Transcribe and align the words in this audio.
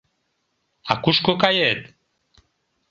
А 0.91 0.93
кушко 1.03 1.33
кает? 1.41 1.81